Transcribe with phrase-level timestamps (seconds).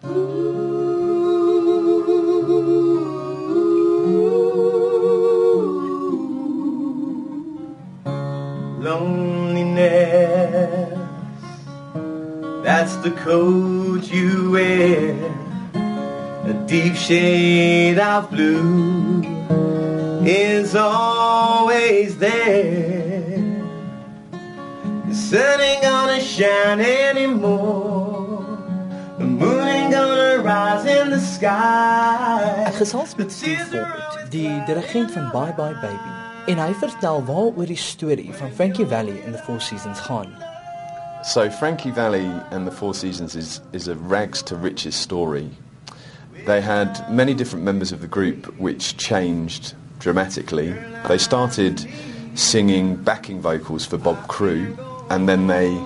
[0.00, 0.58] Loneliness,
[12.62, 15.16] that's the coat you wear.
[15.74, 19.24] A deep shade of blue
[20.24, 23.40] is always there.
[25.08, 28.07] The sun ain't gonna shine anymore.
[30.48, 30.80] Ek
[32.78, 36.12] gesels met Steve Ford, die dirigent van Bye Bye Baby,
[36.48, 40.32] en hy vertel waaroor die storie van Frankie Valli and the Four Seasons gaan.
[41.22, 45.50] So Frankie Valli and the Four Seasons is, is a rags to riches story.
[46.46, 50.72] They had many different members of the group which changed dramatically.
[51.08, 51.86] They started
[52.34, 54.74] singing backing vocals for Bob Crewe
[55.10, 55.76] and then they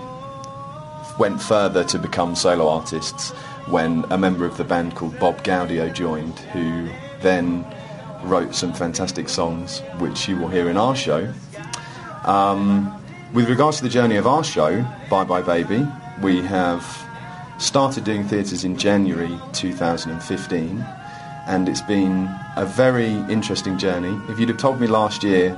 [1.19, 3.31] went further to become solo artists
[3.67, 6.89] when a member of the band called Bob Gaudio joined who
[7.21, 7.65] then
[8.25, 11.33] wrote some fantastic songs which you will hear in our show.
[12.25, 12.99] Um,
[13.33, 15.87] with regards to the journey of our show, Bye Bye Baby,
[16.21, 16.85] we have
[17.59, 20.85] started doing theatres in January 2015
[21.47, 24.21] and it's been a very interesting journey.
[24.29, 25.51] If you'd have told me last year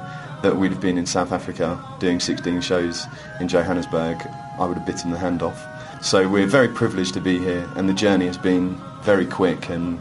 [0.42, 3.06] that we'd have been in South Africa doing 16 shows
[3.40, 4.22] in Johannesburg,
[4.58, 5.66] I would have bitten the hand off.
[6.02, 9.98] So we're very privileged to be here and the journey has been very quick and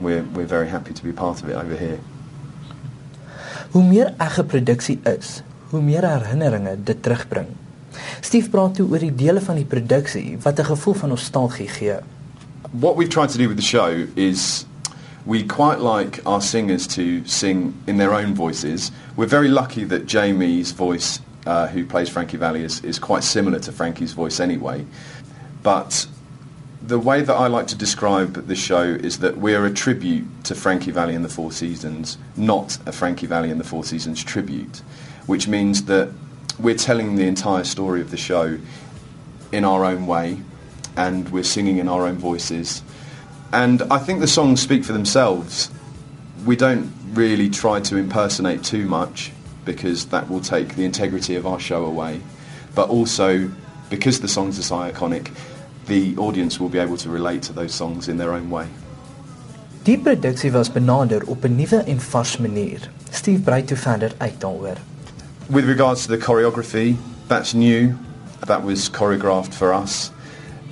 [0.00, 1.98] we're, we're very happy to be part of it over here.
[3.72, 7.48] Hoe meer egge produksie is, hoe meer herinneringe dit terugbring.
[8.20, 11.98] Steve praat toe oor die dele van die produksie wat 'n gevoel van nostalgie gee.
[12.70, 14.66] What we've tried to do with the show is
[15.26, 18.92] we quite like our singers to sing in their own voices.
[19.16, 23.58] We're very lucky that Jamie's voice, uh, who plays Frankie Valli, is, is quite similar
[23.60, 24.84] to Frankie's voice anyway.
[25.62, 26.06] But
[26.82, 30.54] the way that I like to describe the show is that we're a tribute to
[30.54, 34.82] Frankie Valli and the Four Seasons, not a Frankie Valli and the Four Seasons tribute,
[35.26, 36.10] which means that
[36.58, 38.58] we're telling the entire story of the show
[39.52, 40.40] in our own way
[40.96, 42.82] and we're singing in our own voices.
[43.52, 45.70] And I think the songs speak for themselves.
[46.44, 49.32] We don't really try to impersonate too much
[49.66, 52.20] because that will take the integrity of our show away.
[52.74, 53.50] But also,
[53.90, 55.30] because the songs are so iconic,
[55.86, 58.66] the audience will be able to relate to those songs in their own way.
[59.84, 62.90] Die produksie was benader op 'n nuwe en vars manier.
[63.10, 64.76] Steve brei toe verder uit daaroor.
[65.48, 66.96] With regards to the choreography,
[67.28, 67.94] that's new.
[68.46, 70.10] That was choreographed for us.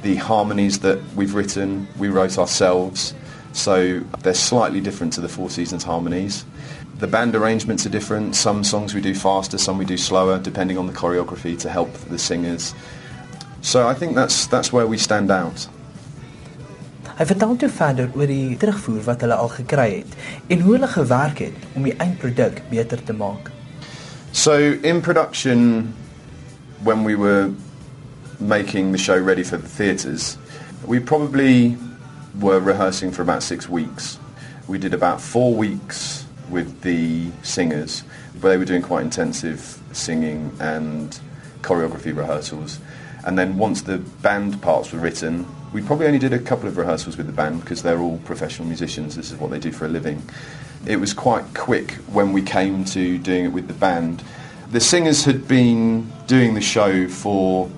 [0.02, 3.14] The harmonies that we've written, we wrote ourselves.
[3.52, 6.44] So they're slightly different to the Four Seasons harmonies.
[6.98, 8.36] The band arrangements are different.
[8.36, 11.92] Some songs we do faster, some we do slower, depending on the choreography to help
[12.08, 12.74] the singers.
[13.62, 15.68] So I think that's, that's where we stand out.
[17.14, 20.16] Hy vertel toe verder oor die terugvoer wat hulle al gekry het
[20.50, 23.52] en hoe hulle gewerk het om die eindproduk beter te maak.
[24.32, 25.94] So in production,
[26.82, 27.54] when we were
[28.40, 30.36] making the show ready for the theatres,
[30.86, 31.78] we probably
[32.40, 34.18] were rehearsing for about six weeks.
[34.66, 38.00] We did about four weeks with the singers,
[38.40, 41.18] where they were doing quite intensive singing and
[41.62, 42.78] choreography rehearsals.
[43.24, 46.76] And then once the band parts were written, we probably only did a couple of
[46.76, 49.16] rehearsals with the band because they're all professional musicians.
[49.16, 50.22] This is what they do for a living.
[50.86, 54.22] It was quite quick when we came to doing it with the band.
[54.70, 57.70] The singers had been doing the show for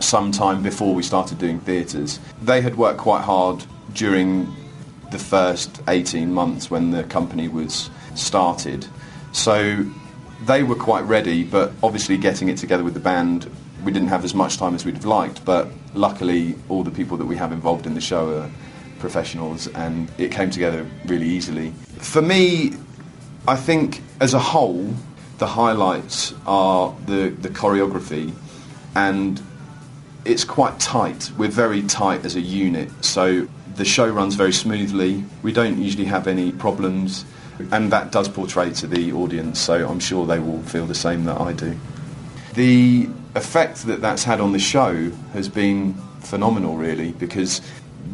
[0.00, 2.20] some time before we started doing theatres.
[2.42, 4.54] They had worked quite hard during
[5.10, 8.86] the first 18 months when the company was started.
[9.32, 9.84] So
[10.46, 13.50] they were quite ready, but obviously getting it together with the band,
[13.84, 17.16] we didn't have as much time as we'd have liked, but luckily all the people
[17.16, 18.50] that we have involved in the show are
[18.98, 21.70] professionals and it came together really easily.
[21.98, 22.72] For me,
[23.46, 24.92] I think as a whole,
[25.38, 28.32] the highlights are the, the choreography
[28.94, 29.40] and
[30.24, 31.30] it's quite tight.
[31.38, 33.48] We're very tight as a unit, so
[33.78, 35.24] the show runs very smoothly.
[35.42, 37.24] We don't usually have any problems,
[37.70, 41.24] and that does portray to the audience, so I'm sure they will feel the same
[41.24, 41.78] that I do.
[42.54, 47.62] The effect that that's had on the show has been phenomenal, really, because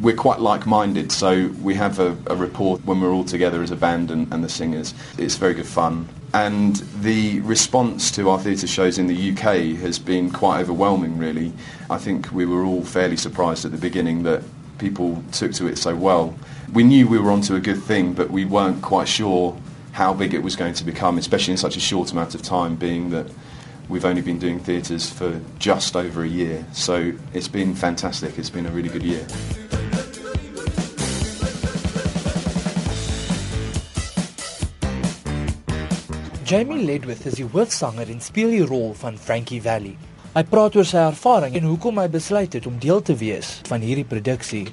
[0.02, 3.76] we're quite like-minded, so we have a, a rapport when we're all together as a
[3.76, 4.92] band and, and the singers.
[5.16, 6.08] It's very good fun.
[6.34, 11.52] And the response to our theatre shows in the UK has been quite overwhelming, really.
[11.88, 14.42] I think we were all fairly surprised at the beginning that
[14.78, 16.34] people took to it so well.
[16.72, 19.56] We knew we were onto a good thing, but we weren't quite sure
[19.92, 22.76] how big it was going to become, especially in such a short amount of time,
[22.76, 23.26] being that
[23.88, 26.66] we've only been doing theatres for just over a year.
[26.72, 29.26] So it's been fantastic, it's been a really good year.
[36.44, 39.96] Jamie Ledwith is die hoofsanger en in die role van Frankie Valli.
[40.34, 43.84] Hy praat oor sy ervaring en hoekom hy besluit het om deel te wees van
[43.86, 44.64] hierdie produksie.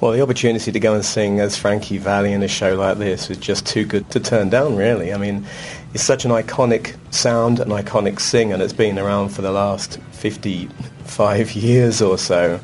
[0.00, 3.28] Well, the opportunity to go and sing as Frankie Valli in a show like this
[3.28, 5.12] was just too good to turn down, really.
[5.12, 5.44] I mean,
[5.92, 9.98] it's such an iconic sound, an iconic sing, and it's been around for the last
[10.12, 12.58] 55 years or so.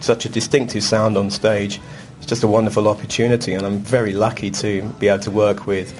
[0.00, 1.78] Such a distinctive sound on stage.
[2.16, 5.92] It's just a wonderful opportunity, and I'm very lucky to be able to work with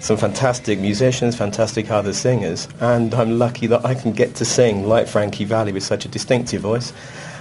[0.00, 4.86] some fantastic musicians, fantastic other singers, and I'm lucky that I can get to sing
[4.86, 6.92] like Frankie Valli with such a distinctive voice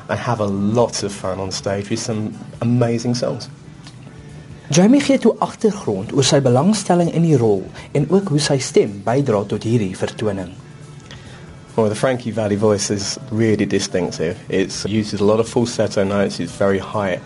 [0.09, 3.49] and have a lot of fun on stage with some amazing songs.
[4.69, 7.61] Jamie gee toe agtergrond oor sy belangstelling in die rol
[7.95, 10.51] en ook hoe sy stem bydra tot hierdie vertoning.
[11.77, 14.35] Well, the Frankie Valli voice is really distinctive.
[14.49, 16.39] It uses a lot of falsetto notes.
[16.39, 17.21] It's very high.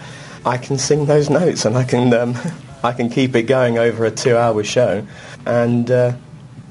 [0.46, 2.36] I can sing those notes, and I can um,
[2.84, 5.06] I can keep it going over a two-hour show,
[5.46, 6.14] and uh,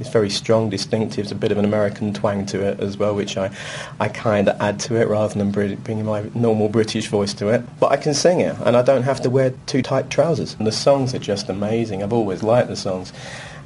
[0.00, 1.24] it's very strong, distinctive.
[1.24, 3.54] It's a bit of an American twang to it as well, which I,
[4.00, 7.62] I kind of add to it rather than bringing my normal British voice to it.
[7.78, 10.56] But I can sing it, and I don't have to wear too tight trousers.
[10.58, 12.02] And the songs are just amazing.
[12.02, 13.12] I've always liked the songs.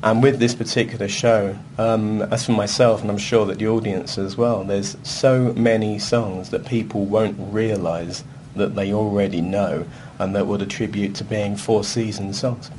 [0.03, 4.19] And with this particular show, um, as for myself, and I'm sure that the audience
[4.19, 8.23] as well, there's so many songs that people won't realise
[8.57, 9.87] that they already know
[10.19, 12.71] and that would attribute to being Four Seasons songs.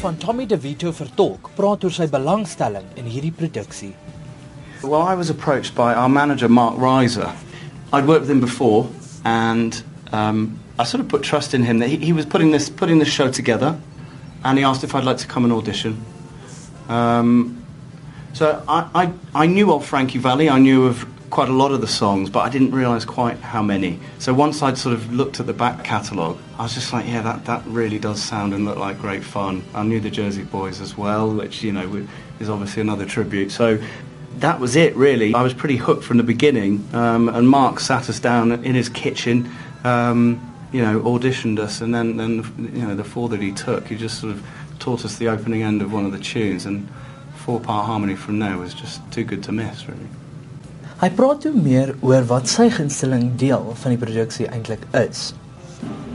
[0.00, 3.94] Van Tommy DeVito vertolk, praat oor sy belangstelling in hierdie produksie.
[4.82, 7.34] Well, I was approached by our manager, Mark Reiser.
[7.92, 8.88] I'd worked with him before,
[9.24, 9.82] and
[10.12, 12.98] um, I sort of put trust in him that he, he was putting this putting
[12.98, 13.78] this show together,
[14.44, 16.04] and he asked if I'd like to come and audition.
[16.88, 17.64] Um,
[18.32, 20.50] so I, I, I knew of Frankie Valli.
[20.50, 23.62] I knew of quite a lot of the songs, but I didn't realise quite how
[23.62, 23.98] many.
[24.18, 27.22] So once I'd sort of looked at the back catalogue, I was just like, yeah,
[27.22, 29.64] that, that really does sound and look like great fun.
[29.74, 32.06] I knew the Jersey Boys as well, which, you know,
[32.38, 33.50] is obviously another tribute.
[33.50, 33.78] So
[34.38, 35.34] that was it, really.
[35.34, 38.88] I was pretty hooked from the beginning, um, and Mark sat us down in his
[38.88, 39.50] kitchen,
[39.84, 40.40] um,
[40.72, 42.44] you know, auditioned us, and then, then,
[42.74, 44.46] you know, the four that he took, he just sort of
[44.78, 46.88] taught us the opening end of one of the tunes, and
[47.36, 50.06] four-part harmony from there was just too good to miss, really.
[50.96, 55.34] Hy praat toe meer oor wat sy gunsteling deel van die produksie eintlik is.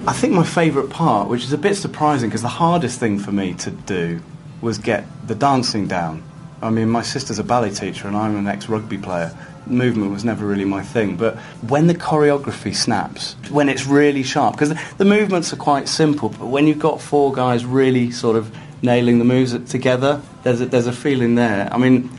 [0.10, 3.32] I think my favourite part, which is a bit surprising because the hardest thing for
[3.32, 4.20] me to do
[4.60, 6.24] was get the dancing down.
[6.64, 9.30] I mean, my sister's a ballet teacher and I'm an ex-rugby player.
[9.68, 11.38] Movement was never really my thing, but
[11.70, 16.30] when the choreography snaps, when it's really sharp, because the, the movements are quite simple,
[16.30, 18.52] but when you've got four guys really sort of
[18.82, 21.70] nailing the moves together, there's a, there's a feeling there.
[21.72, 22.10] I mean,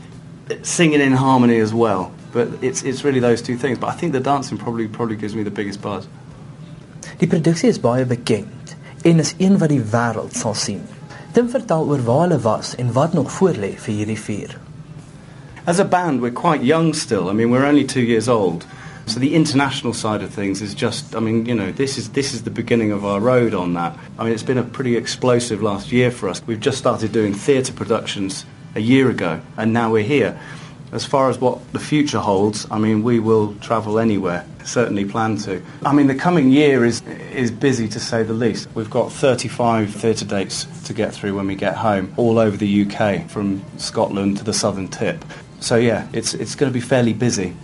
[0.61, 2.13] singing in harmony as well.
[2.33, 3.77] But it's, it's really those two things.
[3.77, 6.07] But I think the dancing probably, probably gives me the biggest buzz.
[7.19, 10.81] Die produksie is baie bekend en is een wat die wêreld sal sien.
[11.33, 14.57] Tim vertel oor waar hulle was en wat nog voorlê vir hierdie vier.
[15.65, 17.29] As a band, we're quite young still.
[17.29, 18.65] I mean, we're only 2 years old.
[19.05, 22.33] So the international side of things is just I mean, you know, this is this
[22.33, 23.97] is the beginning of our road on that.
[24.17, 26.41] I mean, it's been a pretty explosive last year for us.
[26.47, 30.39] We've just started doing theatre productions a year ago and now we're here.
[30.93, 34.45] As far as what the future holds, I mean, we will travel anywhere.
[34.63, 35.59] Certainly plan to.
[35.83, 37.01] I mean, the coming year is
[37.33, 38.69] is busy to say the least.
[38.75, 42.85] We've got 35 theatre dates to get through when we get home, all over the
[42.85, 45.25] UK, from Scotland to the southern tip.
[45.59, 47.55] So yeah, it's it's going to be fairly busy.